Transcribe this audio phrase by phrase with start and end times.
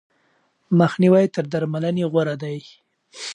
[0.79, 2.57] مخنیوی تر درملنې غوره دی.